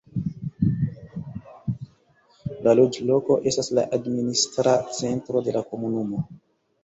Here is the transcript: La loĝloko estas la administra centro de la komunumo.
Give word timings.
La 2.67 2.73
loĝloko 2.79 3.37
estas 3.51 3.71
la 3.79 3.83
administra 3.99 4.75
centro 5.01 5.45
de 5.49 5.57
la 5.59 5.63
komunumo. 5.75 6.23